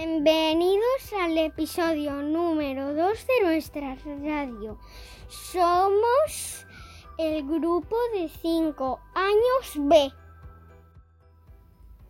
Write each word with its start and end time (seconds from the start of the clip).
Bienvenidos 0.00 1.12
al 1.20 1.36
episodio 1.38 2.12
número 2.22 2.94
2 2.94 3.26
de 3.26 3.40
nuestra 3.42 3.96
radio. 3.96 4.78
Somos 5.28 6.64
el 7.18 7.44
grupo 7.44 7.96
de 8.14 8.28
5 8.28 9.00
años 9.16 9.72
B. 9.74 10.12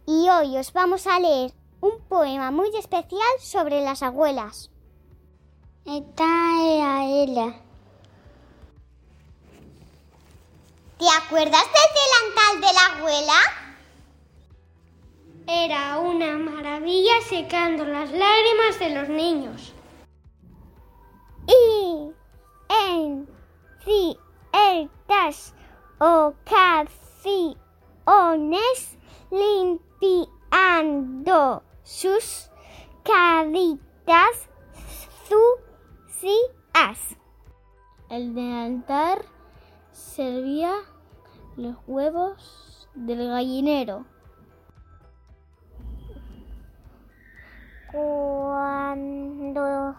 Y 0.06 0.28
hoy 0.28 0.58
os 0.58 0.70
vamos 0.74 1.06
a 1.06 1.18
leer 1.18 1.54
un 1.80 1.98
poema 2.10 2.50
muy 2.50 2.68
especial 2.76 3.40
sobre 3.40 3.80
las 3.80 4.02
abuelas. 4.02 4.70
¿Te 10.98 11.08
acuerdas 11.08 11.64
del 11.64 11.88
delantal 11.96 12.60
de 12.60 12.72
la 12.74 12.86
abuela? 12.98 13.67
Era 15.50 15.98
una 15.98 16.36
maravilla 16.36 17.22
secando 17.26 17.86
las 17.86 18.12
lágrimas 18.12 18.78
de 18.78 18.90
los 18.90 19.08
niños. 19.08 19.72
Y 21.46 22.10
en 22.92 23.26
ciertas 23.82 25.54
ocasiones 25.98 27.56
limpiando 29.30 31.62
sus 31.82 32.50
caritas 33.02 34.50
sucias. 36.10 37.16
El 38.10 38.34
delantal 38.34 39.24
servía 39.92 40.74
los 41.56 41.76
huevos 41.86 42.86
del 42.94 43.28
gallinero. 43.28 44.04
Cuando 47.90 49.94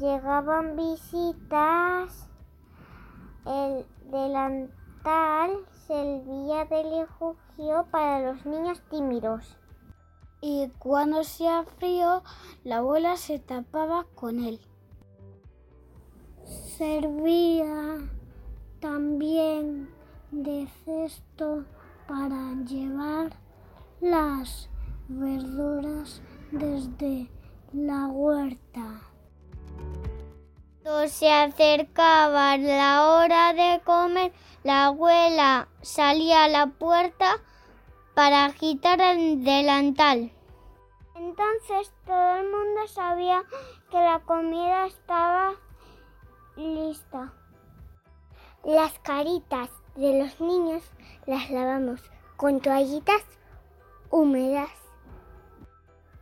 llegaban 0.00 0.76
visitas, 0.76 2.30
el 3.44 3.86
delantal 4.10 5.66
servía 5.86 6.64
de 6.64 7.00
refugio 7.00 7.86
para 7.90 8.32
los 8.32 8.46
niños 8.46 8.80
tímidos. 8.88 9.58
Y 10.40 10.70
cuando 10.78 11.20
hacía 11.20 11.64
frío, 11.64 12.22
la 12.64 12.78
abuela 12.78 13.18
se 13.18 13.38
tapaba 13.38 14.06
con 14.14 14.42
él. 14.42 14.58
Servía 16.44 17.98
también 18.80 19.90
de 20.30 20.66
cesto 20.86 21.66
para 22.08 22.54
llevar 22.64 23.32
las 24.00 24.70
verduras 25.08 26.22
desde 26.58 27.28
la 27.72 28.06
huerta. 28.06 29.00
Cuando 30.82 31.08
se 31.08 31.32
acercaba 31.32 32.56
la 32.56 33.08
hora 33.08 33.52
de 33.52 33.80
comer, 33.84 34.32
la 34.62 34.86
abuela 34.86 35.68
salía 35.82 36.44
a 36.44 36.48
la 36.48 36.66
puerta 36.66 37.38
para 38.14 38.44
agitar 38.44 39.00
el 39.00 39.42
delantal. 39.42 40.30
Entonces 41.16 41.92
todo 42.06 42.36
el 42.36 42.50
mundo 42.50 42.86
sabía 42.86 43.42
que 43.90 43.96
la 43.96 44.20
comida 44.20 44.86
estaba 44.86 45.54
lista. 46.56 47.32
Las 48.62 48.98
caritas 49.00 49.70
de 49.96 50.20
los 50.20 50.40
niños 50.40 50.82
las 51.26 51.50
lavamos 51.50 52.00
con 52.36 52.60
toallitas 52.60 53.22
húmedas 54.10 54.83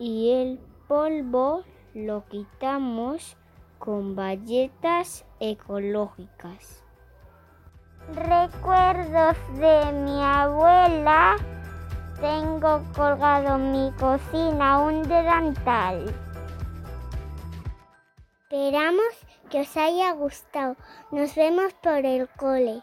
y 0.03 0.33
el 0.33 0.59
polvo 0.89 1.63
lo 1.95 2.25
quitamos 2.27 3.37
con 3.79 4.17
bayetas 4.17 5.25
ecológicas. 5.39 6.83
Recuerdos 8.13 9.37
de 9.61 9.93
mi 9.93 10.21
abuela. 10.21 11.37
Tengo 12.21 12.83
colgado 12.97 13.55
en 13.55 13.71
mi 13.71 13.93
cocina 13.93 14.81
un 14.81 15.03
delantal. 15.05 16.13
Esperamos 18.51 19.15
que 19.51 19.61
os 19.61 19.77
haya 19.77 20.13
gustado. 20.15 20.75
Nos 21.13 21.33
vemos 21.37 21.73
por 21.75 22.05
el 22.05 22.29
cole. 22.31 22.83